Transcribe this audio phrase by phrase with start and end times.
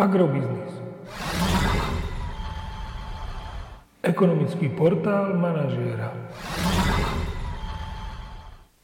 [0.00, 0.72] Agrobiznis.
[4.00, 6.16] Ekonomický portál manažéra.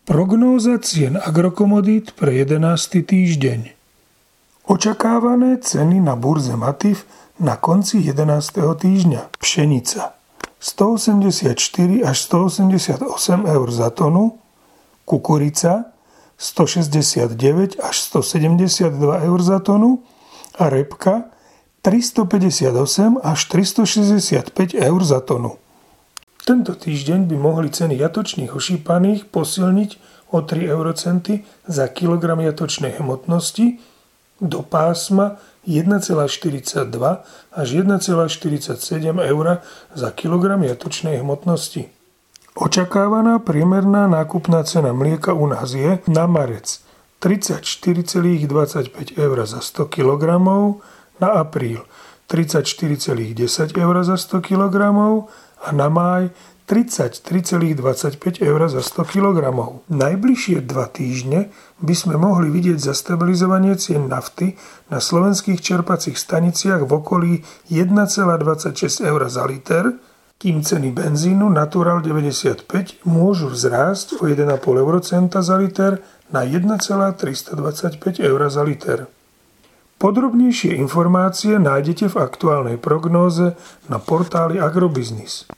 [0.04, 3.00] Prognóza cien agrokomodít pre 11.
[3.08, 3.72] týždeň.
[4.68, 7.09] Očakávané ceny na burze Matif
[7.41, 8.77] na konci 11.
[8.77, 9.41] týždňa.
[9.41, 10.12] Pšenica
[10.61, 13.01] 184 až 188
[13.57, 14.37] eur za tonu,
[15.09, 15.89] kukurica
[16.37, 20.05] 169 až 172 eur za tonu
[20.59, 21.29] a repka
[21.82, 25.55] 358 až 365 eur za tonu.
[26.46, 29.91] Tento týždeň by mohli ceny jatočných ošípaných posilniť
[30.30, 33.79] o 3 eurocenty za kilogram jatočnej hmotnosti
[34.42, 36.87] do pásma 1,42
[37.51, 38.79] až 1,47
[39.10, 39.46] eur
[39.95, 41.91] za kilogram jatočnej hmotnosti.
[42.57, 46.85] Očakávaná priemerná nákupná cena mlieka u nás je na marec
[47.20, 50.23] 34,25 eur za 100 kg,
[51.20, 51.80] na apríl
[52.29, 54.77] 34,10 eur za 100 kg
[55.65, 56.29] a na máj
[56.66, 59.38] 33,25 eur za 100 kg.
[59.87, 64.59] Najbližšie dva týždne by sme mohli vidieť zastabilizovanie cien nafty
[64.91, 67.33] na slovenských čerpacích staniciach v okolí
[67.71, 69.94] 1,26 eur za liter,
[70.37, 72.69] kým ceny benzínu Natural 95
[73.09, 79.09] môžu vzrásť o 1,5 eurocenta za liter na 1,325 eur za liter.
[79.97, 83.56] Podrobnejšie informácie nájdete v aktuálnej prognóze
[83.88, 85.48] na portáli Agrobiznis.